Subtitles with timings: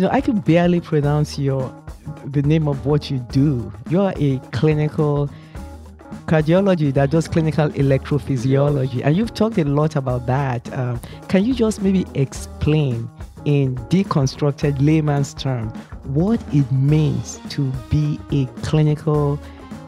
[0.00, 1.70] you know, I can barely pronounce your
[2.24, 3.70] the name of what you do.
[3.90, 5.28] You're a clinical
[6.24, 10.72] cardiology that does clinical electrophysiology, and you've talked a lot about that.
[10.72, 10.98] Um,
[11.28, 13.10] can you just maybe explain
[13.44, 15.68] in deconstructed layman's term
[16.04, 19.38] what it means to be a clinical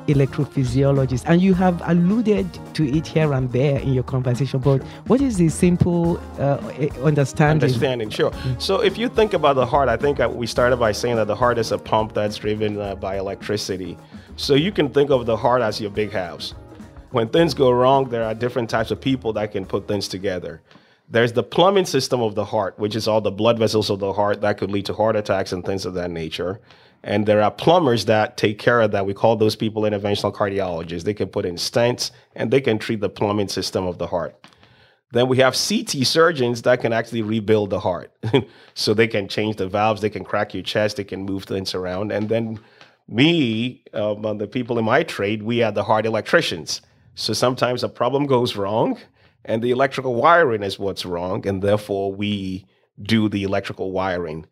[0.07, 5.21] electrophysiologist and you have alluded to it here and there in your conversation but what
[5.21, 6.58] is the simple uh,
[7.03, 7.63] understanding?
[7.63, 8.32] Understanding sure.
[8.58, 11.36] So if you think about the heart i think we started by saying that the
[11.36, 13.96] heart is a pump that's driven uh, by electricity.
[14.36, 16.55] So you can think of the heart as your big house.
[17.11, 20.63] When things go wrong there are different types of people that can put things together.
[21.13, 24.14] There's the plumbing system of the heart, which is all the blood vessels of the
[24.14, 26.58] heart that could lead to heart attacks and things of that nature.
[27.05, 29.07] And there are plumbers that take care of that.
[29.07, 31.03] We call those people interventional cardiologists.
[31.03, 34.36] They can put in stents and they can treat the plumbing system of the heart.
[35.12, 38.12] Then we have CT surgeons that can actually rebuild the heart.
[38.75, 41.75] so they can change the valves, they can crack your chest, they can move things
[41.75, 42.12] around.
[42.12, 42.59] And then
[43.09, 46.81] me, um, the people in my trade, we are the heart electricians.
[47.14, 48.98] So sometimes a problem goes wrong
[49.44, 52.64] and the electrical wiring is what's wrong, and therefore we
[53.03, 54.47] do the electrical wiring.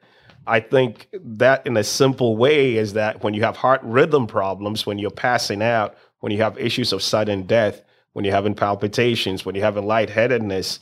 [0.50, 4.84] I think that, in a simple way, is that when you have heart rhythm problems,
[4.84, 7.84] when you're passing out, when you have issues of sudden death,
[8.14, 10.80] when you're having palpitations, when you're having lightheadedness,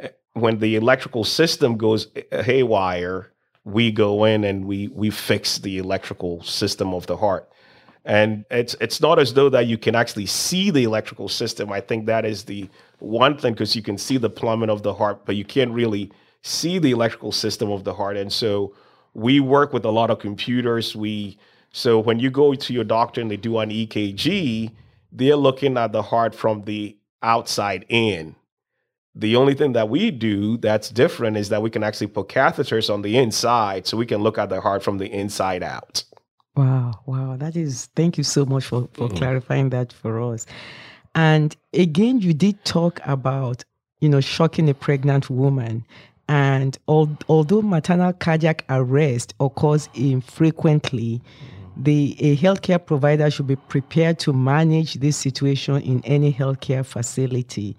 [0.00, 3.30] eh, when the electrical system goes eh, haywire,
[3.62, 7.48] we go in and we we fix the electrical system of the heart.
[8.04, 11.70] And it's it's not as though that you can actually see the electrical system.
[11.70, 14.94] I think that is the one thing because you can see the plumbing of the
[14.94, 16.10] heart, but you can't really
[16.42, 18.16] see the electrical system of the heart.
[18.16, 18.74] And so
[19.16, 20.94] we work with a lot of computers.
[20.94, 21.38] We
[21.72, 24.70] so when you go to your doctor and they do an EKG,
[25.10, 28.36] they're looking at the heart from the outside in.
[29.14, 32.92] The only thing that we do that's different is that we can actually put catheters
[32.92, 36.04] on the inside so we can look at the heart from the inside out.
[36.54, 37.36] Wow, wow.
[37.36, 39.16] That is thank you so much for, for mm-hmm.
[39.16, 40.44] clarifying that for us.
[41.14, 43.64] And again, you did talk about,
[44.00, 45.86] you know, shocking a pregnant woman.
[46.28, 51.22] And al- although maternal cardiac arrest occurs infrequently,
[51.76, 57.76] the a healthcare provider should be prepared to manage this situation in any healthcare facility.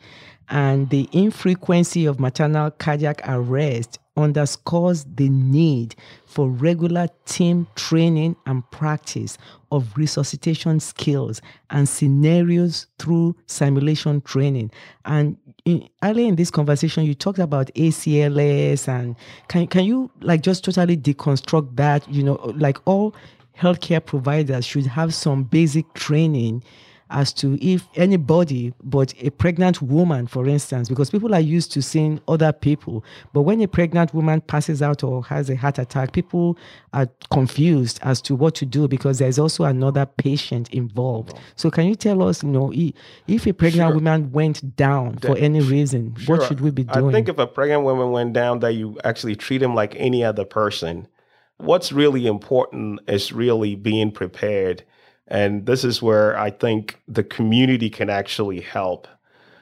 [0.50, 5.95] And the infrequency of maternal cardiac arrest underscores the need
[6.25, 9.38] for regular team training and practice
[9.72, 14.72] of resuscitation skills and scenarios through simulation training.
[15.06, 19.16] And in, earlier in this conversation, you talked about ACLS, and
[19.47, 22.07] can can you like just totally deconstruct that?
[22.11, 23.13] You know, like all
[23.57, 26.63] healthcare providers should have some basic training
[27.09, 31.81] as to if anybody but a pregnant woman, for instance, because people are used to
[31.81, 33.03] seeing other people.
[33.34, 36.57] But when a pregnant woman passes out or has a heart attack, people
[36.94, 41.34] are confused as to what to do because there's also another patient involved.
[41.56, 42.72] So, can you tell us, you know,
[43.28, 43.95] if a pregnant sure.
[43.95, 46.38] woman went down that, for any reason, sure.
[46.38, 47.09] what should we be doing?
[47.09, 50.24] I think if a pregnant woman went down, that you actually treat him like any
[50.24, 51.07] other person.
[51.57, 54.84] What's really important is really being prepared
[55.27, 59.07] and this is where I think the community can actually help.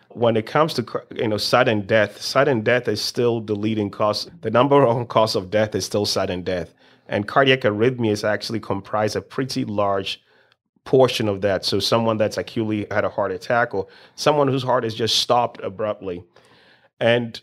[0.09, 4.29] When it comes to you know sudden death, sudden death is still the leading cause.
[4.41, 6.73] The number one cause of death is still sudden death,
[7.07, 10.21] and cardiac arrhythmias actually comprise a pretty large
[10.85, 11.65] portion of that.
[11.65, 15.59] So someone that's acutely had a heart attack, or someone whose heart has just stopped
[15.61, 16.23] abruptly,
[16.99, 17.39] and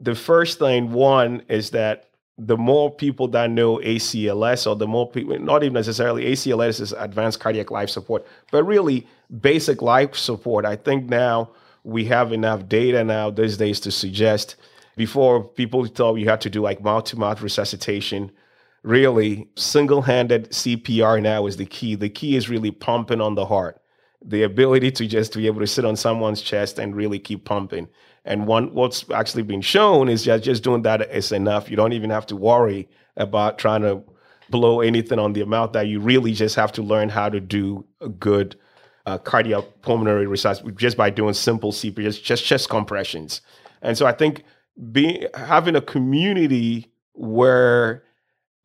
[0.00, 2.07] the first thing one is that
[2.38, 6.92] the more people that know ACLS, or the more people, not even necessarily ACLS is
[6.92, 9.06] advanced cardiac life support, but really
[9.40, 10.64] basic life support.
[10.64, 11.50] I think now
[11.82, 14.54] we have enough data now these days to suggest
[14.96, 18.30] before people thought you had to do like mouth to mouth resuscitation.
[18.84, 21.96] Really, single handed CPR now is the key.
[21.96, 23.82] The key is really pumping on the heart,
[24.24, 27.88] the ability to just be able to sit on someone's chest and really keep pumping.
[28.28, 31.70] And one, what's actually been shown is just doing that is enough.
[31.70, 32.86] You don't even have to worry
[33.16, 34.02] about trying to
[34.50, 37.86] blow anything on the amount that you really just have to learn how to do
[38.02, 38.54] a good
[39.06, 43.40] uh, cardiopulmonary resuscitation just by doing simple CPR, just, just chest compressions.
[43.80, 44.44] And so I think
[44.92, 48.04] being having a community where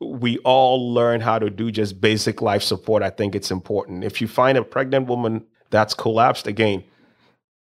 [0.02, 4.04] we all learn how to do just basic life support, I think it's important.
[4.04, 6.84] If you find a pregnant woman that's collapsed, again,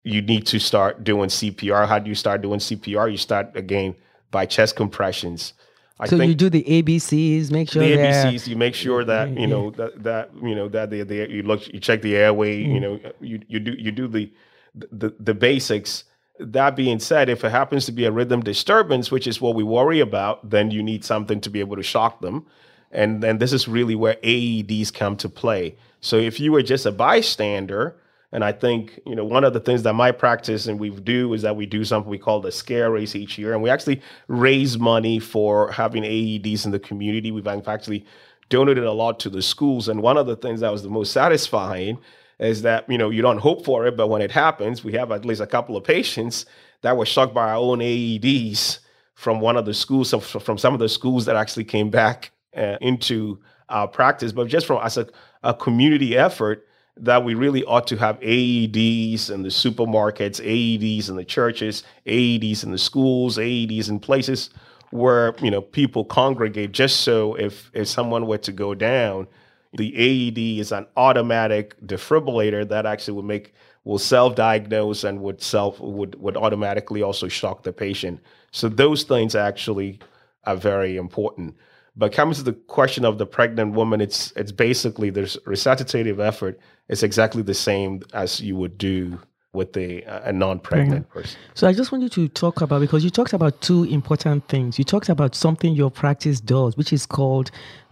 [0.05, 1.87] you need to start doing CPR.
[1.87, 3.11] How do you start doing CPR?
[3.11, 3.95] You start again
[4.31, 5.55] by chest compressions.
[6.01, 8.49] I so you do the ABCs, make sure the ABCs.
[8.49, 11.67] You make sure that you know that that you know that the, the you look
[11.73, 12.65] you check the airway.
[12.65, 12.75] Mm.
[12.75, 14.33] You know you you do you do the
[14.75, 16.05] the the basics,
[16.41, 19.63] that being said, if it happens to be a rhythm disturbance, which is what we
[19.63, 22.47] worry about, then you need something to be able to shock them.
[22.91, 25.77] And then this is really where AEDs come to play.
[26.01, 27.97] So if you were just a bystander,
[28.33, 31.35] and I think, you know, one of the things that my practice and we do
[31.35, 33.53] is that we do something we call the scare race each year.
[33.53, 37.31] And we actually raise money for having AEDs in the community.
[37.31, 38.07] We've actually
[38.49, 39.87] donated a lot to the schools.
[39.87, 41.99] And one of the things that was the most satisfying
[42.39, 45.13] is that, you know, you don't hope for it, but when it happens, we have
[45.13, 46.47] at least a couple of patients
[46.81, 48.79] that were shocked by our own AEDs
[49.15, 52.79] from one of the schools, from some of the schools that actually came back uh,
[52.81, 53.39] into
[53.69, 54.33] our practice.
[54.33, 55.07] But just from as a,
[55.43, 56.67] a community effort,
[56.97, 62.65] that we really ought to have AEDs in the supermarkets, AEDs in the churches, AEDs
[62.65, 64.51] in the schools, AEDs in places
[64.91, 69.27] where you know people congregate just so if if someone were to go down,
[69.73, 73.55] the AED is an automatic defibrillator that actually will make
[73.85, 78.21] will self-diagnose and would self would would automatically also shock the patient.
[78.51, 79.99] So those things actually
[80.45, 81.57] are very important.
[81.95, 86.59] But coming to the question of the pregnant woman, it's it's basically there's resuscitative effort.
[86.89, 89.19] It's exactly the same as you would do
[89.53, 91.19] with a, a non-pregnant mm-hmm.
[91.19, 91.39] person.
[91.55, 94.79] So I just wanted to talk about because you talked about two important things.
[94.79, 97.51] You talked about something your practice does, which is called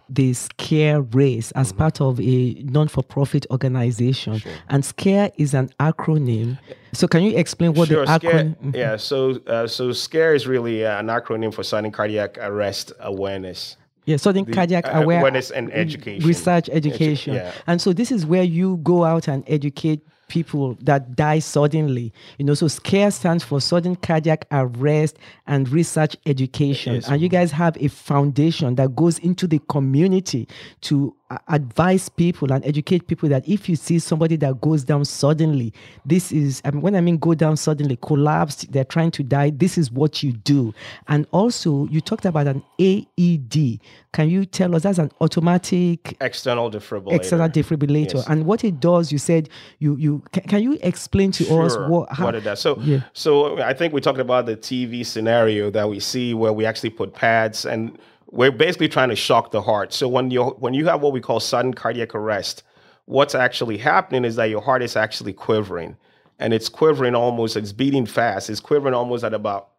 [0.09, 1.79] the SCARE race as mm-hmm.
[1.79, 4.39] part of a non-for-profit organization.
[4.39, 4.53] Sure.
[4.71, 6.59] And SCARE is an acronym.
[6.93, 8.57] So can you explain what sure, the acronym?
[8.57, 8.75] Mm-hmm.
[8.75, 13.77] Yeah, so uh, so SCARE is really an acronym for sudden cardiac arrest awareness.
[14.11, 16.27] Yeah, sudden the, cardiac uh, awareness and education.
[16.27, 17.35] Research education.
[17.35, 17.53] Edu- yeah.
[17.67, 22.13] And so this is where you go out and educate people that die suddenly.
[22.39, 26.95] You know, so SCARE stands for sudden cardiac arrest and research education.
[26.95, 27.09] Yes.
[27.09, 30.49] And you guys have a foundation that goes into the community
[30.83, 31.15] to
[31.49, 35.73] advise people and educate people that if you see somebody that goes down suddenly,
[36.05, 39.51] this is, I mean, when I mean go down suddenly, collapsed, they're trying to die,
[39.51, 40.75] this is what you do.
[41.09, 43.81] And also, you talked about an AED.
[44.13, 47.13] Can you tell us that's an automatic external defibrillator?
[47.13, 48.15] External defibrillator.
[48.15, 48.29] Yes.
[48.29, 49.49] And what it does, you said,
[49.79, 52.61] you, you can, can you explain to sure, us what, how, what it does?
[52.61, 53.03] So, yeah.
[53.13, 56.91] so I think we talked about the TV scenario that we see where we actually
[56.91, 57.97] put pads and
[58.31, 59.93] we're basically trying to shock the heart.
[59.93, 62.63] So when you when you have what we call sudden cardiac arrest,
[63.07, 65.97] what's actually happening is that your heart is actually quivering,
[66.39, 67.57] and it's quivering almost.
[67.57, 68.49] It's beating fast.
[68.51, 69.71] It's quivering almost at about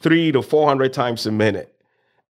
[0.00, 1.80] three to four hundred times a minute,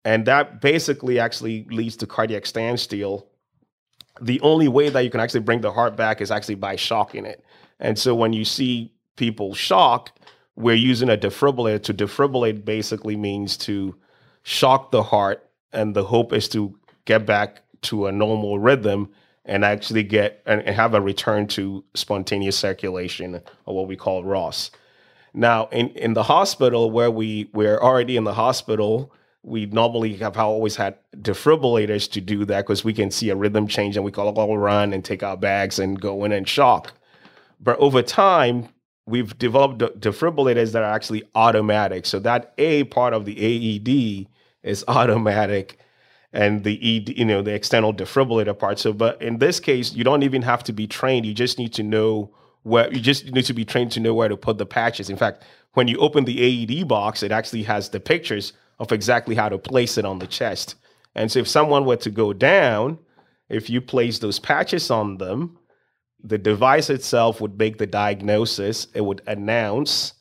[0.04, 3.28] and that basically actually leads to cardiac standstill.
[4.20, 7.26] The only way that you can actually bring the heart back is actually by shocking
[7.26, 7.46] it.
[7.80, 10.18] And so when you see people shock,
[10.56, 11.84] we're using a defibrillator.
[11.84, 13.96] To defibrillate basically means to
[14.48, 16.74] shock the heart, and the hope is to
[17.04, 19.10] get back to a normal rhythm
[19.44, 24.72] and actually get and, have a return to spontaneous circulation or what we call ROS.
[25.34, 29.14] Now, in, in the hospital where we we're already in the hospital,
[29.44, 33.68] we normally have always had defibrillators to do that because we can see a rhythm
[33.68, 36.94] change and we call all run and take our bags and go in and shock.
[37.60, 38.70] But over time,
[39.06, 42.06] we've developed defibrillators that are actually automatic.
[42.06, 44.28] So that A part of the AED
[44.68, 45.80] is automatic
[46.34, 48.80] and the ED, you know, the external defibrillator part.
[48.80, 51.26] So, but in this case, you don't even have to be trained.
[51.26, 52.32] You just need to know
[52.64, 55.10] where you just need to be trained to know where to put the patches.
[55.10, 55.44] In fact,
[55.74, 59.58] when you open the AED box, it actually has the pictures of exactly how to
[59.58, 60.76] place it on the chest.
[61.16, 63.00] And so if someone were to go down,
[63.50, 65.58] if you place those patches on them,
[66.24, 68.88] the device itself would make the diagnosis.
[68.94, 70.14] It would announce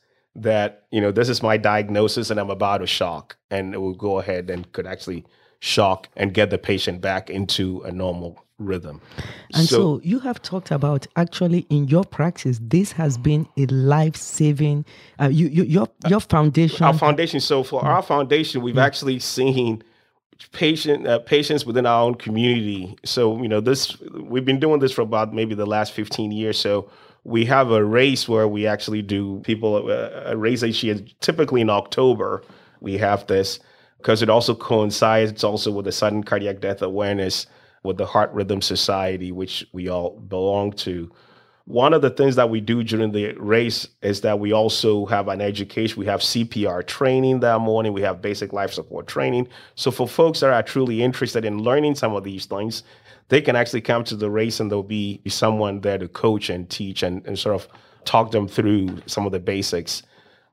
[0.43, 3.37] that you know this is my diagnosis and i'm about to shock.
[3.51, 5.25] And it will go ahead and could actually
[5.61, 9.01] shock and get the patient back into a normal rhythm.
[9.55, 13.67] And so, so you have talked about actually in your practice this has been a
[13.67, 14.85] life-saving
[15.21, 16.85] uh, you, you, your your foundation.
[16.85, 17.41] our foundation.
[17.41, 19.83] So for our foundation we've actually seen
[20.53, 22.97] patient uh, patients within our own community.
[23.05, 26.59] So you know this we've been doing this for about maybe the last 15 years.
[26.59, 26.91] So
[27.27, 30.97] we have a race where we actually do people uh, a race each year.
[31.21, 32.45] Typically in October,
[32.81, 33.59] we have this
[33.99, 37.49] because it also coincides also with the sudden cardiac death awareness
[37.83, 41.11] with the Heart Rhythm Society, which we all belong to.
[41.67, 45.27] One of the things that we do during the race is that we also have
[45.27, 45.99] an education.
[45.99, 47.93] We have CPR training that morning.
[47.93, 49.49] We have basic life support training.
[49.75, 52.85] So for folks that are truly interested in learning some of these things,
[53.31, 56.71] they can actually come to the race and there'll be someone there to coach and
[56.71, 57.67] teach and, and sort of
[58.05, 60.05] talk them through some of the basics.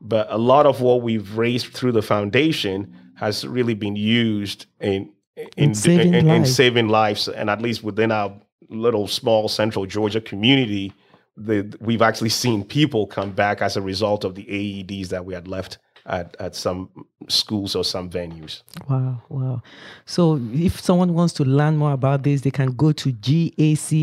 [0.01, 5.11] But a lot of what we've raised through the foundation has really been used in
[5.35, 8.35] in, in, saving, in, in saving lives, and at least within our
[8.69, 10.93] little small central Georgia community,
[11.37, 15.33] the, we've actually seen people come back as a result of the AEDs that we
[15.33, 16.89] had left at, at some
[17.29, 18.61] schools or some venues.
[18.89, 19.61] Wow, wow.
[20.05, 24.01] So if someone wants to learn more about this, they can go to gacri.com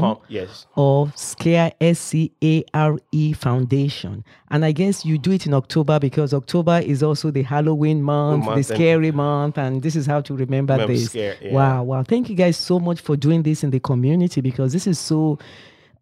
[0.00, 0.66] Com- yes.
[0.74, 4.24] or SCARE, S-C-A-R-E Foundation.
[4.50, 8.44] And I guess you do it in October because October is also the Halloween month,
[8.46, 11.06] month the and- scary month, and this is how to remember, Remember this.
[11.06, 11.52] scare, yeah.
[11.52, 12.02] Wow, wow.
[12.02, 15.38] Thank you guys so much for doing this in the community because this is so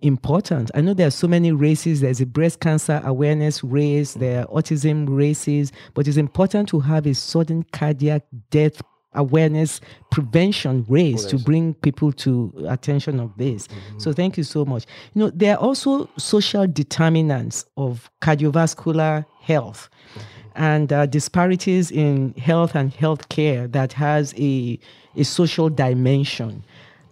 [0.03, 0.71] important.
[0.75, 2.01] I know there are so many races.
[2.01, 7.07] There's a breast cancer awareness race, there are autism races, but it's important to have
[7.07, 8.81] a sudden cardiac death
[9.15, 9.81] awareness
[10.11, 13.67] prevention race to bring people to attention of this.
[13.99, 14.87] So thank you so much.
[15.15, 19.89] You know, there are also social determinants of cardiovascular health
[20.55, 24.79] and uh, disparities in health and healthcare that has a,
[25.17, 26.65] a social dimension.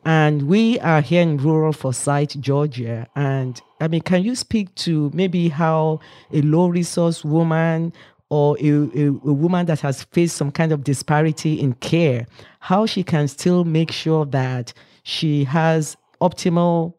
[0.05, 3.07] And we are here in rural Forsyth, Georgia.
[3.15, 6.01] And I mean, can you speak to maybe how
[6.33, 7.93] a low resource woman
[8.31, 12.27] or a, a, a woman that has faced some kind of disparity in care,
[12.61, 16.95] how she can still make sure that she has optimal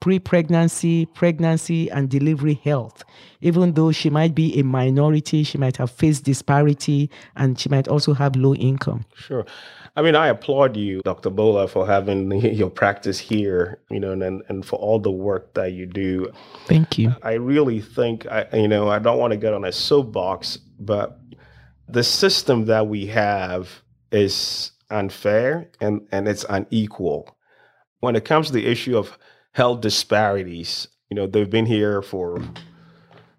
[0.00, 3.02] pre pregnancy, pregnancy, and delivery health.
[3.40, 7.88] Even though she might be a minority, she might have faced disparity, and she might
[7.88, 9.04] also have low income.
[9.14, 9.46] Sure.
[9.98, 11.28] I mean, I applaud you, Dr.
[11.28, 15.72] Bola, for having your practice here, you know, and, and for all the work that
[15.72, 16.30] you do.
[16.66, 17.16] Thank you.
[17.24, 21.18] I really think, I, you know, I don't want to get on a soapbox, but
[21.88, 27.36] the system that we have is unfair and, and it's unequal.
[27.98, 29.18] When it comes to the issue of
[29.50, 32.40] health disparities, you know, they've been here for,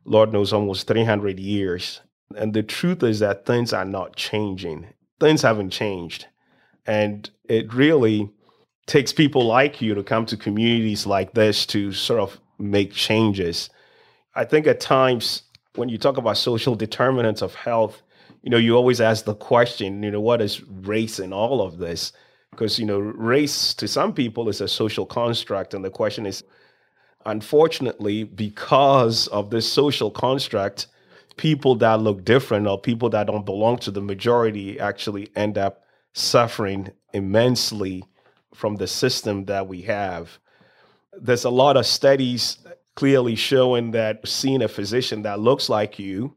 [0.03, 2.01] Lord knows, almost 300 years.
[2.35, 4.87] And the truth is that things are not changing.
[5.21, 6.25] Things haven't changed.
[6.89, 8.31] And it really
[8.87, 13.69] takes people like you to come to communities like this to sort of make changes.
[14.33, 15.43] I think at times
[15.75, 18.01] when you talk about social determinants of health,
[18.41, 21.77] you know, you always ask the question, you know, what is race in all of
[21.77, 22.11] this?
[22.49, 25.75] Because, you know, race to some people is a social construct.
[25.75, 26.43] And the question is,
[27.27, 30.87] unfortunately, because of this social construct,
[31.37, 35.83] people that look different or people that don't belong to the majority actually end up
[36.13, 38.03] suffering immensely
[38.53, 40.37] from the system that we have.
[41.19, 42.59] There's a lot of studies
[42.95, 46.35] clearly showing that seeing a physician that looks like you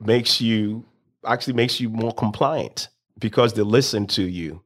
[0.00, 0.84] makes you
[1.26, 4.62] actually makes you more compliant because they listen to you.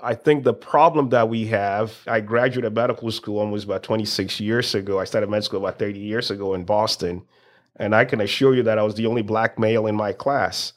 [0.00, 4.74] I think the problem that we have, I graduated medical school almost about 26 years
[4.74, 4.98] ago.
[4.98, 7.22] I started med school about 30 years ago in Boston.
[7.76, 10.72] And I can assure you that I was the only black male in my class.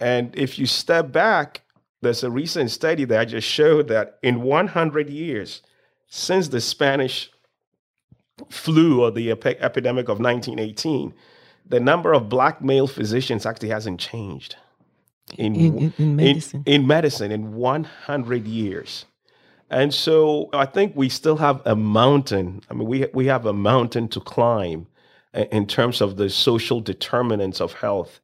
[0.00, 1.62] And if you step back,
[2.04, 5.62] there's a recent study that just showed that in 100 years,
[6.08, 7.30] since the Spanish
[8.50, 11.12] flu or the epi- epidemic of 1918,
[11.66, 14.56] the number of black male physicians actually hasn't changed
[15.38, 16.62] In, in, in medicine.
[16.66, 19.06] in, in medicine in 100 years.
[19.70, 22.60] And so I think we still have a mountain.
[22.70, 24.86] I mean, we, we have a mountain to climb
[25.32, 28.20] in terms of the social determinants of health.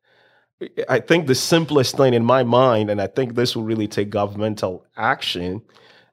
[0.88, 4.10] I think the simplest thing in my mind, and I think this will really take
[4.10, 5.62] governmental action,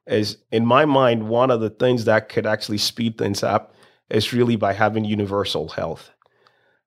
[0.06, 3.74] is in my mind, one of the things that could actually speed things up
[4.08, 6.10] is really by having universal health.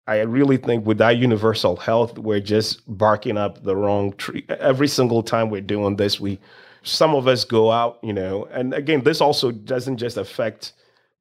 [0.08, 4.46] I really think without universal health, we're just barking up the wrong tree.
[4.50, 6.40] Every single time we're doing this, we
[6.84, 10.74] some of us go out, you know, and again, this also doesn't just affect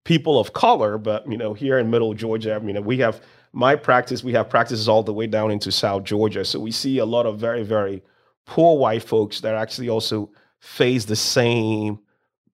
[0.05, 3.21] people of color, but you know, here in Middle Georgia, I mean, we have
[3.53, 6.45] my practice, we have practices all the way down into South Georgia.
[6.45, 8.03] So we see a lot of very, very
[8.47, 10.31] poor white folks that actually also
[10.61, 11.99] face the same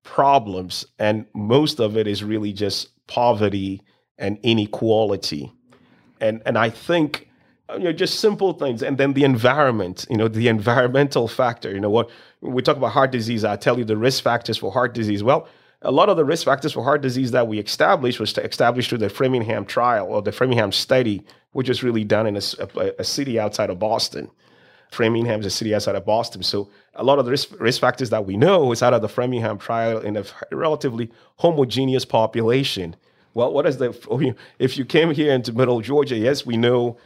[0.02, 0.86] problems.
[0.98, 3.82] And most of it is really just poverty
[4.18, 5.52] and inequality.
[6.20, 7.28] And and I think
[7.72, 11.80] you know just simple things and then the environment you know the environmental factor you
[11.80, 12.08] know what
[12.40, 15.48] we talk about heart disease i tell you the risk factors for heart disease well
[15.82, 18.88] a lot of the risk factors for heart disease that we established was to establish
[18.88, 23.38] through the framingham trial or the framingham study which was really done in a city
[23.38, 24.30] outside of boston
[24.90, 28.10] framingham is a city outside of boston so a lot of the risk, risk factors
[28.10, 32.96] that we know is out of the framingham trial in a relatively homogeneous population
[33.34, 36.96] well what is the if you came here into middle georgia yes we know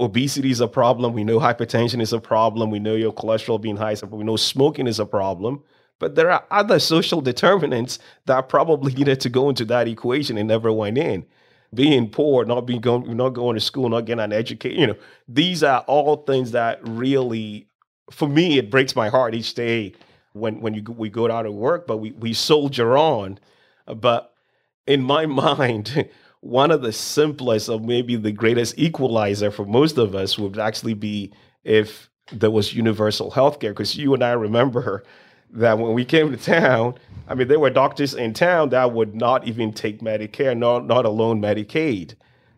[0.00, 1.12] obesity is a problem.
[1.12, 2.70] We know hypertension is a problem.
[2.70, 3.96] We know your cholesterol being high.
[4.00, 5.62] a- We know smoking is a problem.
[5.98, 10.48] But there are other social determinants that probably needed to go into that equation and
[10.48, 11.26] never went in.
[11.74, 14.80] Being poor, not being going, not going to school, not getting an education.
[14.80, 17.68] You know, these are all things that really,
[18.10, 19.92] for me, it breaks my heart each day
[20.32, 21.86] when when you we go out to work.
[21.86, 23.38] But we we soldier on.
[23.86, 24.32] But
[24.86, 26.08] in my mind,
[26.40, 30.94] one of the simplest or maybe the greatest equalizer for most of us would actually
[30.94, 31.32] be
[31.64, 33.72] if there was universal health care.
[33.72, 35.04] Because you and I remember
[35.50, 36.94] that when we came to town,
[37.26, 41.04] I mean, there were doctors in town that would not even take Medicare, not, not
[41.04, 42.14] alone Medicaid.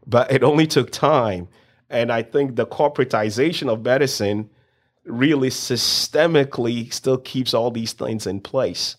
[0.07, 1.49] But it only took time.
[1.89, 4.51] And I think the corporatization of medicine
[5.05, 8.97] really systemically still keeps all these things in place.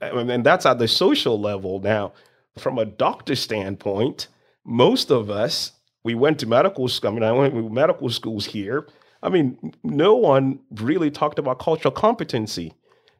[0.00, 1.80] And that's at the social level.
[1.80, 2.12] Now,
[2.56, 4.28] from a doctor standpoint,
[4.64, 5.72] most of us,
[6.04, 7.10] we went to medical school.
[7.10, 8.86] I mean, I went to medical schools here.
[9.22, 12.74] I mean, no one really talked about cultural competency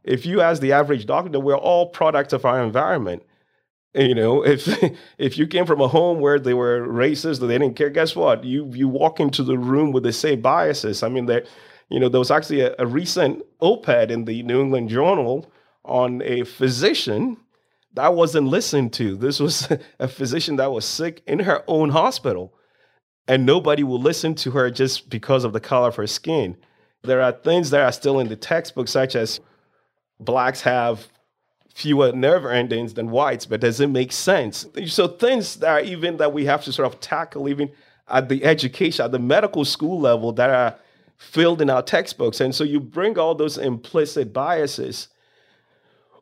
[0.04, 3.22] if you ask the average doctor, we're all products of our environment.
[3.94, 4.68] You know, if
[5.18, 8.14] if you came from a home where they were racist or they didn't care, guess
[8.14, 8.44] what?
[8.44, 11.02] You you walk into the room with the same biases.
[11.02, 11.44] I mean, there,
[11.88, 15.50] you know, there was actually a, a recent op-ed in the New England Journal
[15.84, 17.38] on a physician
[17.94, 19.16] that wasn't listened to.
[19.16, 22.54] This was a physician that was sick in her own hospital,
[23.26, 26.56] and nobody will listen to her just because of the color of her skin.
[27.02, 29.40] There are things that are still in the textbook, such as
[30.20, 31.08] blacks have
[31.74, 34.66] fewer nerve endings than whites, but does it make sense?
[34.86, 37.70] So things that are even that we have to sort of tackle even
[38.08, 40.76] at the education, at the medical school level that are
[41.16, 42.40] filled in our textbooks.
[42.40, 45.08] And so you bring all those implicit biases.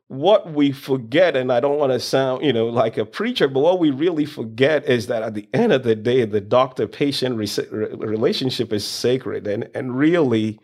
[0.08, 3.60] What we forget, and I don't want to sound, you know, like a preacher, but
[3.60, 7.88] what we really forget is that at the end of the day, the doctor-patient re-
[7.94, 10.60] relationship is sacred, and and really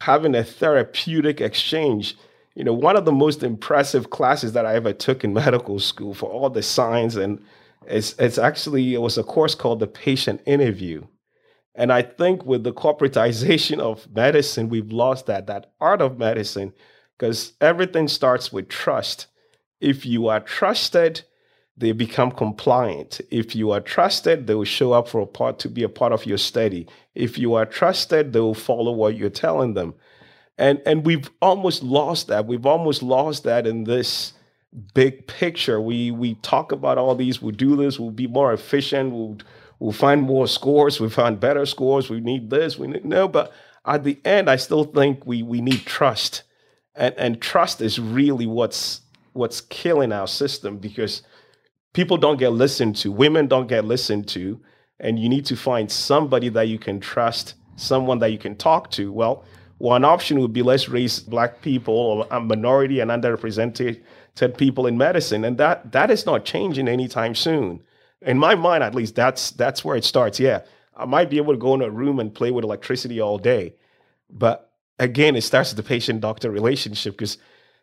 [0.00, 2.16] having a therapeutic exchange
[2.54, 6.14] you know, one of the most impressive classes that I ever took in medical school
[6.14, 7.42] for all the science and
[7.86, 11.06] it's it's actually it was a course called the patient interview.
[11.74, 16.72] And I think with the corporatization of medicine, we've lost that that art of medicine
[17.18, 19.26] because everything starts with trust.
[19.80, 21.22] If you are trusted,
[21.76, 23.20] they become compliant.
[23.30, 26.12] If you are trusted, they will show up for a part to be a part
[26.12, 26.88] of your study.
[27.14, 29.94] If you are trusted, they will follow what you're telling them
[30.58, 32.46] and and we've almost lost that.
[32.46, 34.32] We've almost lost that in this
[34.94, 35.80] big picture.
[35.80, 39.38] We we talk about all these we'll do this we'll be more efficient we'll
[39.78, 43.52] we'll find more scores we find better scores we need this we need no but
[43.86, 46.42] at the end i still think we we need trust.
[46.96, 49.00] And and trust is really what's
[49.32, 51.22] what's killing our system because
[51.92, 54.60] people don't get listened to women don't get listened to
[55.00, 58.90] and you need to find somebody that you can trust someone that you can talk
[58.92, 59.12] to.
[59.12, 59.44] Well
[59.78, 64.00] one option would be let's raise black people or a minority and underrepresented
[64.56, 65.44] people in medicine.
[65.44, 67.82] And that that is not changing anytime soon.
[68.22, 70.40] In my mind, at least, that's that's where it starts.
[70.40, 70.62] Yeah.
[70.96, 73.74] I might be able to go in a room and play with electricity all day.
[74.30, 77.38] But again, it starts with the patient doctor relationship because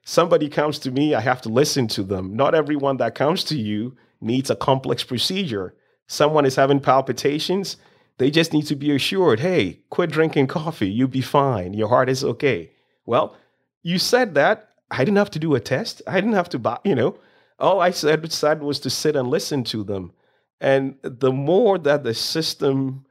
[0.05, 2.35] somebody comes to me, I have to listen to them.
[2.35, 5.75] Not everyone that comes to you needs a complex procedure.
[6.07, 7.77] Someone is having palpitations,
[8.17, 10.89] they just need to be assured hey, quit drinking coffee.
[10.89, 11.73] You'll be fine.
[11.73, 12.71] Your heart is okay.
[13.05, 13.35] Well,
[13.83, 14.69] you said that.
[14.91, 16.01] I didn't have to do a test.
[16.05, 17.17] I didn't have to buy, you know.
[17.59, 20.11] All I said, said was to sit and listen to them.
[20.59, 23.05] And the more that the system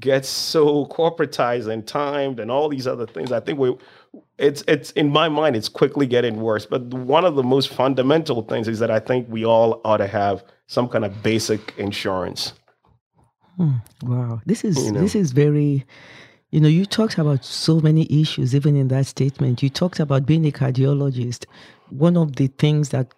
[0.00, 3.76] gets so corporatized and timed and all these other things, I think we
[4.38, 6.66] it's it's in my mind it's quickly getting worse.
[6.66, 10.06] But one of the most fundamental things is that I think we all ought to
[10.06, 12.52] have some kind of basic insurance.
[13.56, 13.76] Hmm.
[14.02, 15.00] Wow, this is you know.
[15.00, 15.84] this is very.
[16.52, 19.62] You know, you talked about so many issues, even in that statement.
[19.62, 21.44] You talked about being a cardiologist.
[21.90, 23.12] One of the things that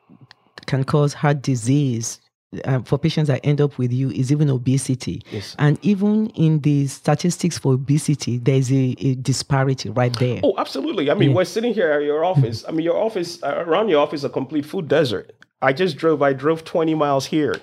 [0.67, 2.21] can cause heart disease
[2.65, 5.23] um, for patients that end up with you is even obesity.
[5.31, 5.55] Yes.
[5.59, 10.41] And even in the statistics for obesity, there's a, a disparity right there.
[10.43, 11.11] Oh, absolutely.
[11.11, 11.37] I mean, yeah.
[11.37, 12.65] we're sitting here at your office.
[12.67, 15.33] I mean, your office, uh, around your office, a complete food desert.
[15.61, 17.61] I just drove, I drove 20 miles here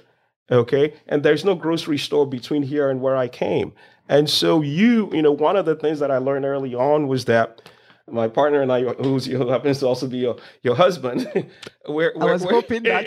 [0.51, 0.93] okay?
[1.07, 3.73] And there's no grocery store between here and where i came.
[4.07, 7.25] And so you you know one of the things that i learned early on was
[7.25, 7.61] that
[8.09, 11.27] my partner and I, who's, who happens to also be your, your husband,
[11.87, 13.05] we're, I was hoping that.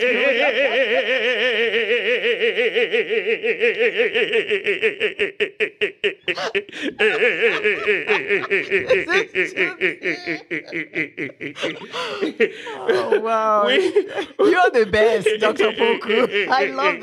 [12.89, 13.67] oh wow!
[13.67, 13.75] We,
[14.39, 16.47] You're the best, Doctor Poku.
[16.47, 17.01] I love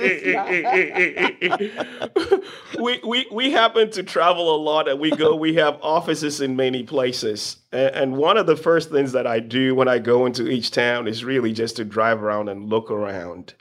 [2.28, 2.40] this.
[2.80, 5.34] we we we happen to travel a lot, and we go.
[5.34, 9.74] We have offices in many places and one of the first things that I do
[9.74, 13.55] when I go into each town is really just to drive around and look around.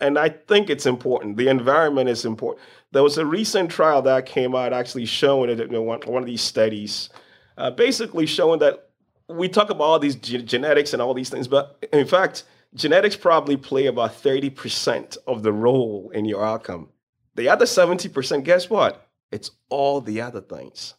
[0.00, 1.36] And I think it's important.
[1.36, 2.64] The environment is important.
[2.92, 6.42] There was a recent trial that came out actually showing it, one, one of these
[6.42, 7.08] studies,
[7.56, 8.88] uh, basically showing that
[9.28, 13.16] we talk about all these ge- genetics and all these things, but in fact, genetics
[13.16, 16.88] probably play about 30% of the role in your outcome.
[17.34, 19.08] The other 70%, guess what?
[19.30, 20.94] It's all the other things.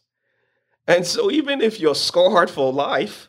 [0.86, 3.28] And so even if you're scarred for life,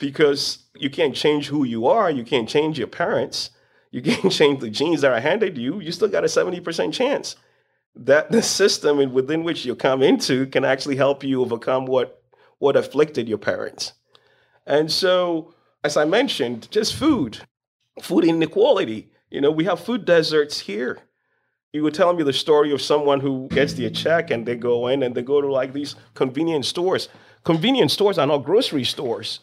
[0.00, 3.50] because you can't change who you are, you can't change your parents,
[3.92, 7.36] you can't change the genes that are handed you, you still got a 70% chance
[7.94, 12.22] that the system within which you come into can actually help you overcome what
[12.58, 13.94] what afflicted your parents.
[14.66, 17.38] And so, as I mentioned, just food,
[18.02, 19.10] food inequality.
[19.30, 20.98] You know, we have food deserts here.
[21.72, 24.88] You were telling me the story of someone who gets their check and they go
[24.88, 27.08] in and they go to like these convenience stores.
[27.44, 29.40] Convenience stores are not grocery stores.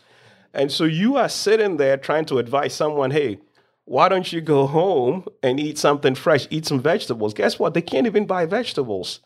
[0.58, 3.38] And so you are sitting there trying to advise someone, hey,
[3.86, 7.36] why don't you go home and eat something fresh, eat some vegetables?
[7.36, 7.76] Guess what?
[7.76, 9.20] They can't even buy vegetables.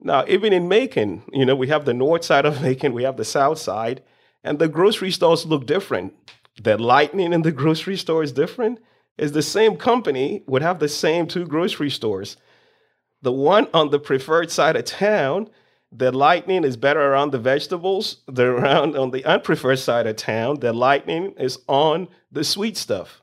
[0.00, 3.16] Now, even in Macon, you know, we have the north side of Macon, we have
[3.16, 4.02] the south side,
[4.42, 6.14] and the grocery stores look different.
[6.60, 8.80] The lightning in the grocery store is different.
[9.16, 12.36] Is the same company would have the same two grocery stores.
[13.22, 15.48] The one on the preferred side of town,
[15.92, 18.18] the lightning is better around the vegetables.
[18.26, 23.22] The around on the unpreferred side of town, the lightning is on the sweet stuff.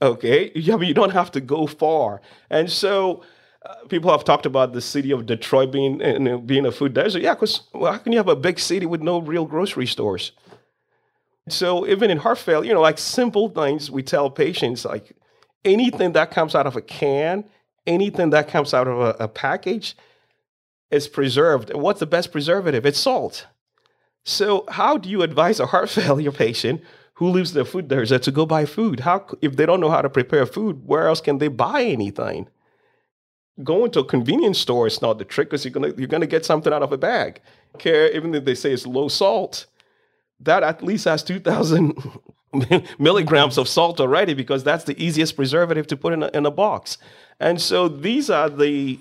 [0.00, 2.20] Okay, mean you don't have to go far,
[2.50, 3.22] and so
[3.64, 7.22] uh, people have talked about the city of Detroit being uh, being a food desert.
[7.22, 10.32] Yeah, because well, how can you have a big city with no real grocery stores?
[11.48, 15.12] So even in heart failure, you know, like simple things we tell patients, like
[15.64, 17.44] anything that comes out of a can,
[17.86, 19.96] anything that comes out of a, a package,
[20.92, 21.70] is preserved.
[21.70, 22.86] And what's the best preservative?
[22.86, 23.46] It's salt.
[24.24, 26.82] So how do you advise a heart failure patient
[27.14, 29.00] who in a food desert to go buy food?
[29.00, 32.48] How if they don't know how to prepare food, where else can they buy anything?
[33.62, 36.44] going to a convenience store is not the trick because you're gonna you're gonna get
[36.44, 37.40] something out of a bag.
[37.78, 39.66] Care even if they say it's low salt,
[40.40, 41.94] that at least has two thousand
[42.98, 46.50] milligrams of salt already because that's the easiest preservative to put in a, in a
[46.50, 46.98] box.
[47.40, 49.00] And so these are the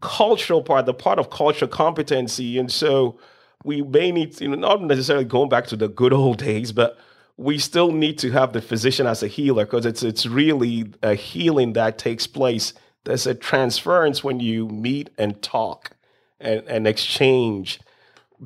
[0.00, 2.58] cultural part, the part of cultural competency.
[2.58, 3.18] And so
[3.64, 6.98] we may need, you know, not necessarily going back to the good old days, but
[7.36, 11.14] we still need to have the physician as a healer because it's it's really a
[11.14, 15.96] healing that takes place there's a transference when you meet and talk
[16.38, 17.80] and, and exchange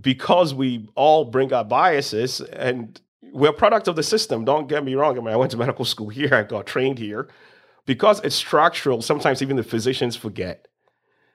[0.01, 3.01] because we all bring our biases and
[3.33, 4.45] we're a product of the system.
[4.45, 5.19] Don't get me wrong.
[5.19, 7.29] I mean, I went to medical school here, I got trained here.
[7.87, 10.69] Because it's structural, sometimes even the physicians forget.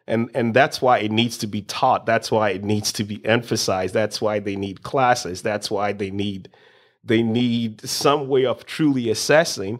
[0.09, 2.05] And, and that's why it needs to be taught.
[2.05, 3.93] That's why it needs to be emphasized.
[3.93, 5.41] That's why they need classes.
[5.41, 6.49] That's why they need
[7.01, 9.79] they need some way of truly assessing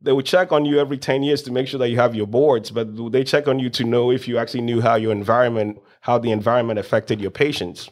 [0.00, 2.26] they would check on you every 10 years to make sure that you have your
[2.26, 5.80] boards, but they check on you to know if you actually knew how your environment,
[6.02, 7.88] how the environment affected your patients.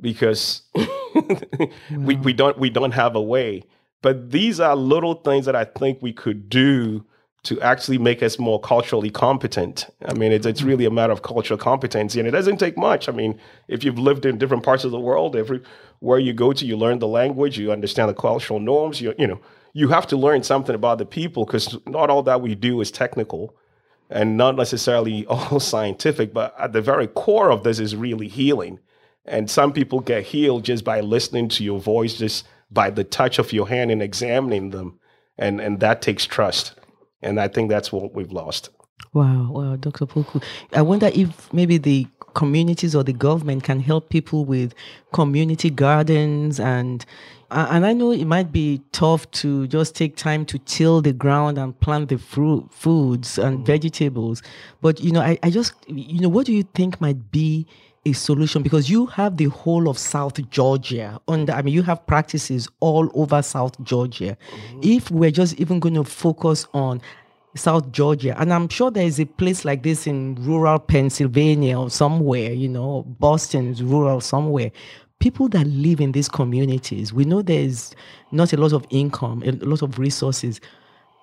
[0.00, 0.62] Because
[1.90, 3.62] we, we don't we don't have a way.
[4.02, 7.06] But these are little things that I think we could do
[7.44, 9.86] to actually make us more culturally competent.
[10.06, 13.08] I mean, it's, it's really a matter of cultural competency, and it doesn't take much.
[13.08, 15.60] I mean, if you've lived in different parts of the world, every
[16.00, 19.00] where you go to, you learn the language, you understand the cultural norms.
[19.00, 19.40] You you know,
[19.74, 22.90] you have to learn something about the people because not all that we do is
[22.90, 23.54] technical
[24.08, 28.80] and not necessarily all scientific, but at the very core of this is really healing.
[29.26, 33.38] And some people get healed just by listening to your voice, just by the touch
[33.38, 34.98] of your hand and examining them.
[35.38, 36.74] And, and that takes trust.
[37.24, 38.68] And I think that's what we've lost.
[39.12, 40.06] Wow, wow, Dr.
[40.06, 40.42] Poku.
[40.72, 44.74] I wonder if maybe the communities or the government can help people with
[45.12, 47.04] community gardens and
[47.50, 51.56] and I know it might be tough to just take time to till the ground
[51.56, 53.66] and plant the fruit, foods and mm.
[53.66, 54.42] vegetables.
[54.80, 57.66] But, you know, I, I just, you know, what do you think might be
[58.06, 58.62] a solution?
[58.62, 63.10] Because you have the whole of South Georgia under, I mean, you have practices all
[63.14, 64.36] over South Georgia.
[64.50, 64.80] Mm-hmm.
[64.82, 67.00] If we're just even going to focus on
[67.56, 68.34] South Georgia.
[68.40, 72.68] And I'm sure there is a place like this in rural Pennsylvania or somewhere, you
[72.68, 74.72] know, Boston's rural somewhere
[75.24, 77.94] people that live in these communities, we know there's
[78.30, 80.60] not a lot of income, a lot of resources.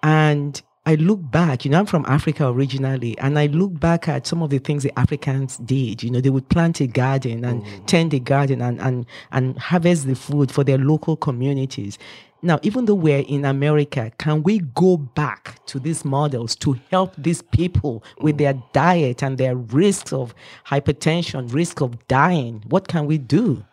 [0.02, 4.26] And I look back, you know, I'm from Africa originally, and I look back at
[4.26, 6.02] some of the things the Africans did.
[6.02, 7.86] You know, they would plant a garden and mm.
[7.86, 12.00] tend the garden and, and, and harvest the food for their local communities.
[12.42, 17.14] Now, even though we're in America, can we go back to these models to help
[17.16, 20.34] these people with their diet and their risks of
[20.66, 22.64] hypertension, risk of dying?
[22.68, 23.64] What can we do?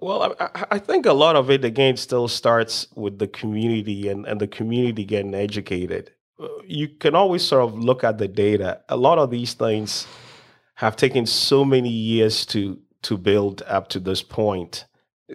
[0.00, 4.26] Well, I, I, think a lot of it again still starts with the community and,
[4.26, 6.12] and the community getting educated.
[6.40, 8.80] Uh, you can always sort of look at the data.
[8.88, 10.06] A lot of these things
[10.74, 14.84] have taken so many years to to build up to this point.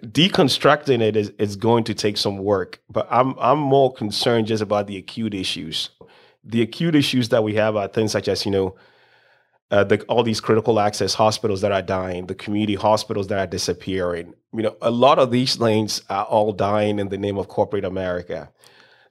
[0.06, 4.62] deconstructing it is, is going to take some work, but I'm I'm more concerned just
[4.62, 5.90] about the acute issues.
[6.42, 8.76] The acute issues that we have are things such as, you know,
[9.74, 13.46] uh, the, all these critical access hospitals that are dying, the community hospitals that are
[13.46, 14.32] disappearing.
[14.52, 17.84] You know, a lot of these lanes are all dying in the name of corporate
[17.84, 18.52] America.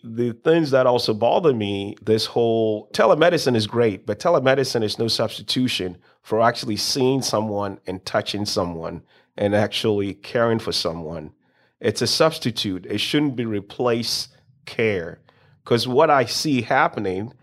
[0.06, 5.10] The things that also bother me, this whole telemedicine is great, but telemedicine is no
[5.10, 9.02] substitution for actually seeing someone and touching someone
[9.36, 11.34] and actually caring for someone.
[11.82, 12.86] It's a substitute.
[12.86, 14.30] It shouldn't be replace
[14.66, 15.20] care.
[15.62, 17.34] Because what I see happening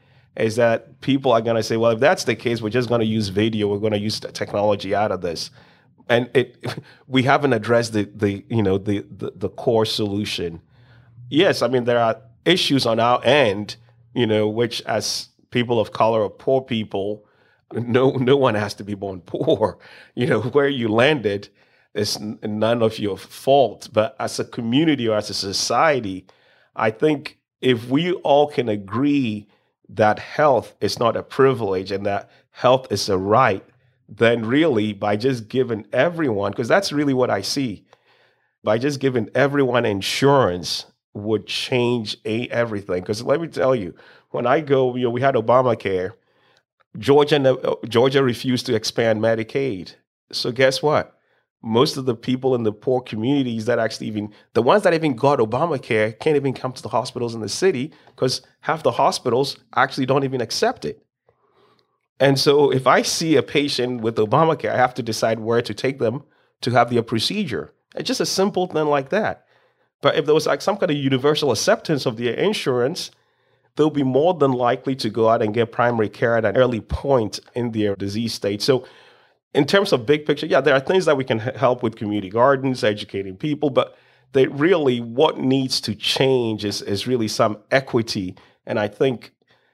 [0.40, 3.00] is that people are going to say, well, if that's the case, we're just going
[3.00, 3.68] to use video.
[3.68, 5.50] We're going to use technology out of this.
[6.08, 6.64] And it,
[7.06, 10.60] we haven't addressed the, the you know, the, the, the core solution.
[11.28, 13.76] Yes, I mean, there are issues on our end,
[14.14, 17.24] you know, which as people of color or poor people,
[17.72, 19.78] no, no one has to be born poor.
[20.14, 21.48] You know, where you landed
[21.94, 23.88] is none of your fault.
[23.92, 26.26] But as a community or as a society,
[26.76, 29.48] I think if we all can agree
[29.94, 33.64] that health is not a privilege and that health is a right,
[34.08, 37.84] then really by just giving everyone, because that's really what I see,
[38.62, 43.02] by just giving everyone insurance would change a, everything.
[43.02, 43.94] Because let me tell you,
[44.30, 46.12] when I go, you know, we had Obamacare.
[46.98, 49.94] Georgia, uh, Georgia refused to expand Medicaid.
[50.32, 51.19] So guess what?
[51.62, 55.14] Most of the people in the poor communities that actually even the ones that even
[55.14, 59.58] got Obamacare can't even come to the hospitals in the city because half the hospitals
[59.76, 61.04] actually don't even accept it.
[62.18, 65.74] And so if I see a patient with Obamacare, I have to decide where to
[65.74, 66.22] take them
[66.62, 67.72] to have their procedure.
[67.94, 69.46] It's just a simple thing like that.
[70.02, 73.10] But if there was like some kind of universal acceptance of their insurance,
[73.76, 76.80] they'll be more than likely to go out and get primary care at an early
[76.80, 78.62] point in their disease state.
[78.62, 78.86] So
[79.54, 82.30] in terms of big picture, yeah, there are things that we can help with community
[82.30, 83.96] gardens, educating people, but
[84.32, 88.36] they really what needs to change is is really some equity,
[88.66, 89.32] and I think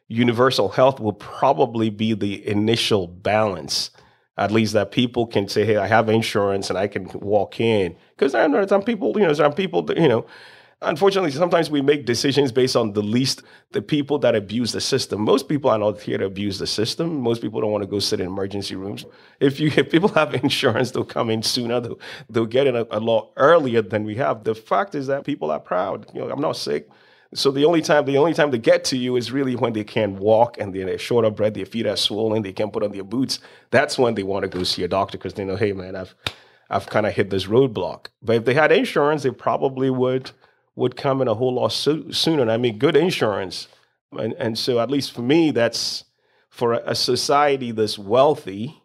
[0.08, 3.90] universal health will probably be the initial balance.
[4.38, 7.96] At least that people can say, "Hey, I have insurance and I can walk in."
[8.16, 10.26] Because there are some people, you know, some people, you know,
[10.82, 15.22] Unfortunately, sometimes we make decisions based on the least, the people that abuse the system.
[15.22, 17.18] Most people are not here to abuse the system.
[17.18, 19.06] Most people don't want to go sit in emergency rooms.
[19.40, 21.80] If you if people have insurance, they'll come in sooner.
[21.80, 24.44] They'll, they'll get in a, a lot earlier than we have.
[24.44, 26.06] The fact is that people are proud.
[26.12, 26.90] You know, I'm not sick.
[27.32, 29.84] So the only time the only time they get to you is really when they
[29.84, 32.92] can't walk and they're short of breath, their feet are swollen, they can't put on
[32.92, 33.40] their boots.
[33.70, 36.14] That's when they want to go see a doctor because they know, hey man, I've
[36.68, 38.08] I've kind of hit this roadblock.
[38.22, 40.32] But if they had insurance, they probably would
[40.76, 42.42] would come in a whole lot so- sooner.
[42.42, 43.66] And I mean, good insurance.
[44.12, 46.04] And, and so, at least for me, that's
[46.50, 48.80] for a, a society that's wealthy,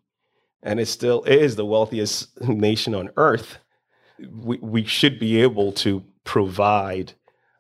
[0.64, 3.58] and it still is the wealthiest nation on earth.
[4.20, 7.14] We, we should be able to provide,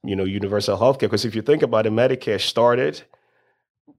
[0.04, 1.10] you know, universal health care.
[1.10, 3.02] Because if you think about it, Medicare started,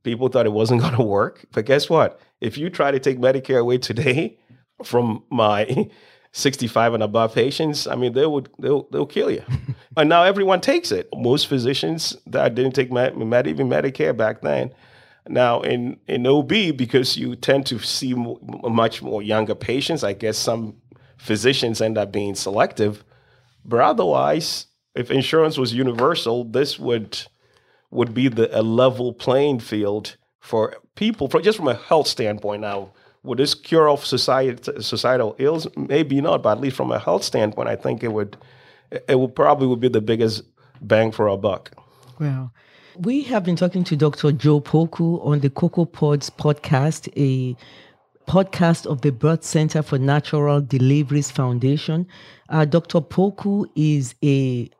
[0.02, 1.44] people thought it wasn't going to work.
[1.52, 2.20] But guess what?
[2.40, 4.38] If you try to take Medicare away today
[4.84, 5.88] from my
[6.32, 9.42] 65 and above patients, I mean, they would they'll they'll kill you.
[9.96, 11.08] and now everyone takes it.
[11.14, 14.72] Most physicians that didn't take med, med, even Medicare back then.
[15.28, 20.38] Now in in OB, because you tend to see much more younger patients, I guess
[20.38, 20.76] some
[21.18, 23.04] physicians end up being selective.
[23.64, 27.26] But otherwise, if insurance was universal, this would
[27.90, 32.62] would be the a level playing field for people, for just from a health standpoint.
[32.62, 35.66] Now, would this cure off society, societal ills?
[35.76, 38.36] Maybe not, but at least from a health standpoint, I think it would
[39.08, 40.42] it would probably would be the biggest
[40.80, 41.70] bang for our buck.
[42.18, 42.52] Well,
[42.96, 44.32] we have been talking to Dr.
[44.32, 47.56] Joe Poku on the Cocoa Pods podcast, a
[48.30, 52.06] podcast of the Birth Center for Natural Deliveries Foundation.
[52.48, 53.00] Uh, Dr.
[53.00, 54.70] Poku is a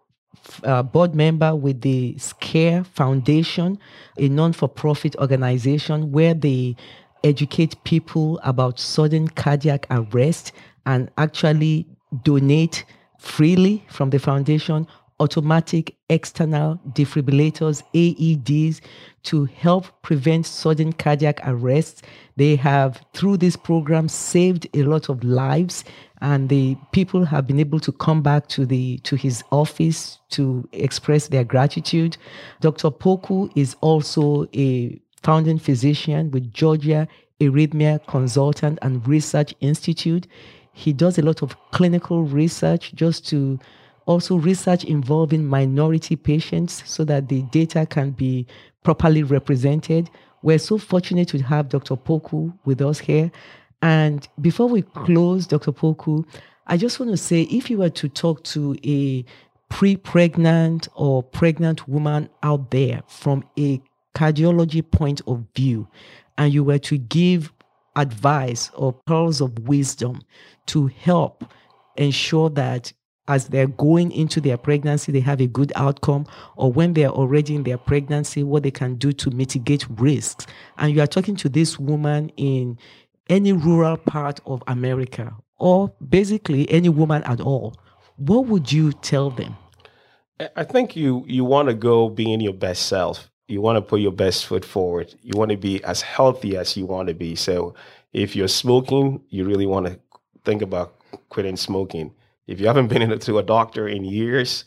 [0.64, 3.78] uh, board member with the SCARE Foundation,
[4.18, 6.76] a non for profit organization where they
[7.24, 10.52] educate people about sudden cardiac arrest
[10.86, 11.86] and actually
[12.24, 12.84] donate
[13.18, 14.86] freely from the foundation
[15.22, 18.80] automatic external defibrillators, AEDs,
[19.22, 22.02] to help prevent sudden cardiac arrests.
[22.36, 25.84] They have, through this program, saved a lot of lives,
[26.20, 30.68] and the people have been able to come back to the to his office to
[30.72, 32.16] express their gratitude.
[32.60, 32.90] Dr.
[32.90, 37.08] Poku is also a founding physician with Georgia
[37.40, 40.26] Arrhythmia Consultant and Research Institute.
[40.72, 43.58] He does a lot of clinical research just to
[44.06, 48.46] also research involving minority patients so that the data can be
[48.82, 50.10] properly represented.
[50.42, 51.96] We're so fortunate to have Dr.
[51.96, 53.30] Poku with us here.
[53.80, 55.72] And before we close, Dr.
[55.72, 56.24] Poku,
[56.66, 59.24] I just want to say if you were to talk to a
[59.68, 63.80] pre pregnant or pregnant woman out there from a
[64.14, 65.88] cardiology point of view,
[66.38, 67.52] and you were to give
[67.96, 70.20] advice or pearls of wisdom
[70.66, 71.44] to help
[71.96, 72.92] ensure that
[73.28, 77.54] as they're going into their pregnancy, they have a good outcome, or when they're already
[77.54, 80.46] in their pregnancy, what they can do to mitigate risks.
[80.78, 82.78] And you are talking to this woman in
[83.28, 87.74] any rural part of America, or basically any woman at all.
[88.16, 89.56] What would you tell them?
[90.56, 93.30] I think you you want to go being your best self.
[93.52, 95.14] You want to put your best foot forward.
[95.22, 97.34] You want to be as healthy as you want to be.
[97.36, 97.74] So
[98.12, 99.98] if you're smoking, you really want to
[100.44, 100.94] think about
[101.28, 102.12] quitting smoking
[102.46, 104.64] if you haven't been to a doctor in years,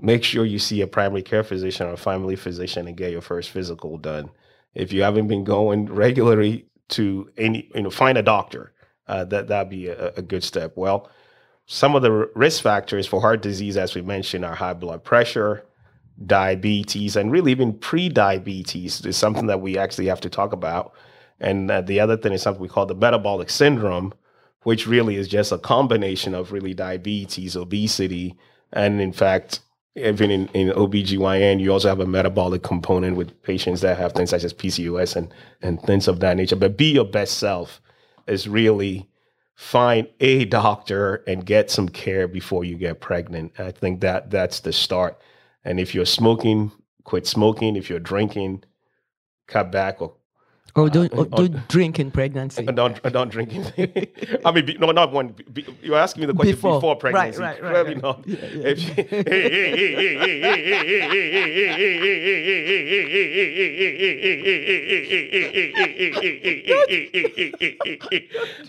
[0.00, 3.20] make sure you see a primary care physician or a family physician and get your
[3.20, 4.30] first physical done.
[4.74, 8.72] If you haven't been going regularly to any, you know, find a doctor.
[9.06, 10.72] Uh, that that'd be a, a good step.
[10.76, 11.10] Well,
[11.66, 15.64] some of the risk factors for heart disease, as we mentioned, are high blood pressure,
[16.26, 20.92] diabetes, and really even pre-diabetes is something that we actually have to talk about.
[21.40, 24.14] And uh, the other thing is something we call the metabolic syndrome,
[24.62, 28.36] which really is just a combination of really diabetes, obesity,
[28.72, 29.60] and in fact,
[29.96, 34.30] even in, in OBGYN, you also have a metabolic component with patients that have things
[34.30, 36.56] such as PCOS and, and things of that nature.
[36.56, 37.80] But be your best self
[38.26, 39.08] is really
[39.54, 43.52] find a doctor and get some care before you get pregnant.
[43.58, 45.20] I think that that's the start.
[45.64, 46.72] And if you're smoking,
[47.04, 47.76] quit smoking.
[47.76, 48.64] If you're drinking,
[49.48, 50.16] cut back or
[50.76, 52.64] or don't, uh, or don't drink in pregnancy.
[52.64, 53.52] Don't don't drink.
[54.44, 55.36] I mean, no, not one.
[55.82, 57.40] you're asking me the question before, before pregnancy.
[57.40, 57.86] Right, right, right.
[57.86, 58.02] right.
[58.02, 58.26] not.
[58.26, 58.74] Yeah, yeah.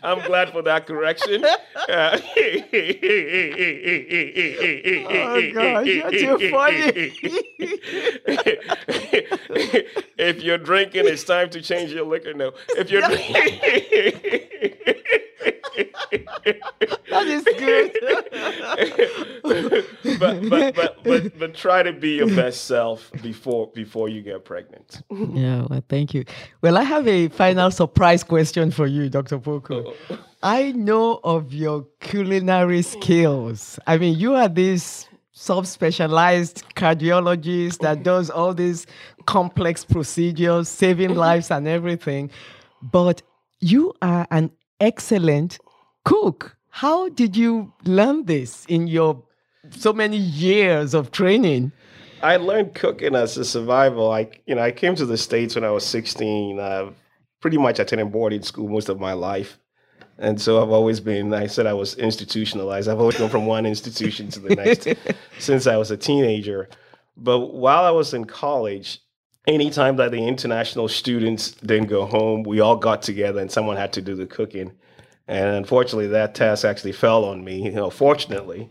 [0.04, 1.44] I'm glad for that correction.
[1.44, 1.58] oh
[5.54, 6.91] gosh, you're too funny.
[10.18, 12.34] if you're drinking, it's time to change your liquor.
[12.34, 13.01] No, if you're
[17.10, 17.91] that is good.
[20.19, 24.45] but, but, but but but try to be your best self before before you get
[24.45, 25.01] pregnant.
[25.12, 26.25] Yeah, well, thank you.
[26.62, 29.39] Well, I have a final surprise question for you, Dr.
[29.39, 29.93] Poku.
[30.43, 33.79] I know of your culinary skills.
[33.88, 38.88] I mean, you are this subspecialized cardiologist that does all these
[39.26, 42.30] complex procedures, saving lives and everything.
[42.82, 43.21] But
[43.60, 45.60] you are an excellent
[46.04, 46.56] cook.
[46.69, 49.24] How did you learn this in your
[49.71, 51.71] so many years of training?
[52.21, 54.12] I learned cooking as a survival.
[54.12, 56.60] I, you know, I came to the states when I was 16.
[56.60, 56.91] Uh,
[57.45, 59.60] pretty much attended boarding school most of my life,
[60.17, 61.34] and so I've always been.
[61.34, 62.88] I said I was institutionalized.
[62.88, 64.88] I've always gone from one institution to the next
[65.39, 66.69] since I was a teenager.
[67.17, 68.99] But while I was in college,
[69.47, 73.93] anytime that the international students didn't go home, we all got together and someone had
[73.93, 74.71] to do the cooking.
[75.28, 78.69] And unfortunately, that task actually fell on me, you know, fortunately.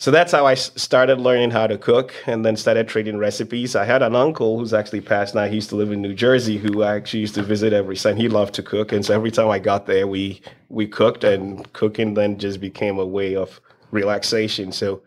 [0.00, 3.74] So that's how I started learning how to cook and then started trading recipes.
[3.74, 5.46] I had an uncle who's actually passed now.
[5.46, 8.22] He used to live in New Jersey who I actually used to visit every Sunday.
[8.22, 8.92] He loved to cook.
[8.92, 12.98] And so every time I got there, we, we cooked and cooking then just became
[12.98, 14.70] a way of relaxation.
[14.70, 15.02] So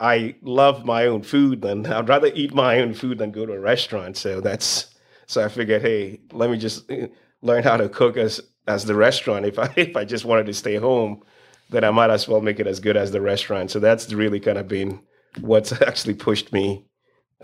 [0.00, 3.52] I love my own food, then I'd rather eat my own food than go to
[3.52, 4.16] a restaurant.
[4.16, 4.94] So that's
[5.26, 7.08] so I figured, hey, let me just eh,
[7.42, 9.44] learn how to cook as as the restaurant.
[9.44, 11.22] If I if I just wanted to stay home,
[11.70, 13.70] then I might as well make it as good as the restaurant.
[13.70, 15.00] So that's really kind of been
[15.40, 16.84] what's actually pushed me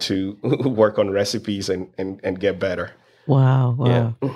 [0.01, 2.93] to work on recipes and and, and get better.
[3.27, 4.15] Wow, wow.
[4.23, 4.31] Yeah.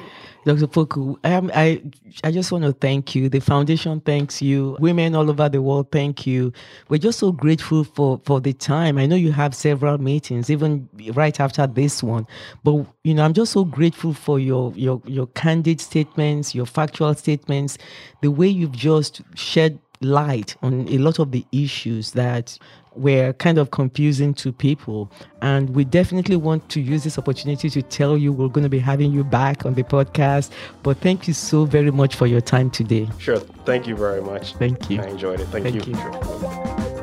[0.45, 0.67] Dr.
[0.69, 1.83] Poku, um, I
[2.25, 3.29] I just want to thank you.
[3.29, 4.77] The foundation thanks you.
[4.81, 6.53] Women all over the world thank you.
[6.89, 8.99] We're just so grateful for for the time.
[8.99, 12.27] I know you have several meetings, even right after this one.
[12.65, 17.15] But you know, I'm just so grateful for your your your candid statements, your factual
[17.15, 17.79] statements,
[18.23, 22.59] the way you've just shed light on a lot of the issues that
[22.95, 25.11] were kind of confusing to people.
[25.43, 28.79] And we definitely want to use this opportunity to tell you we're going to be
[28.79, 30.51] having you back on the podcast.
[30.83, 33.09] But thank you so very much for your time today.
[33.19, 33.39] Sure.
[33.39, 34.55] Thank you very much.
[34.55, 35.01] Thank you.
[35.01, 35.47] I enjoyed it.
[35.49, 35.93] Thank, thank you.
[35.93, 35.99] you.
[35.99, 36.97] Sure.